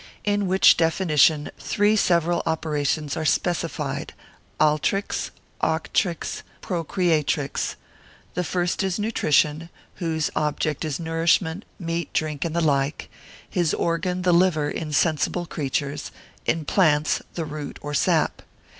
[0.23, 5.29] In which definition, three several operations are specified—altrix,
[5.61, 7.75] auctrix, procreatrix;
[8.33, 13.11] the first is nutrition, whose object is nourishment, meat, drink, and the like;
[13.47, 16.09] his organ the liver in sensible creatures;
[16.47, 18.41] in plants, the root or sap.